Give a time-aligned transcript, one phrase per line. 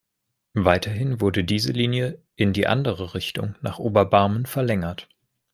[0.55, 5.07] Weiterhin wurde diese Linie in die andere Richtung nach Oberbarmen verlängert.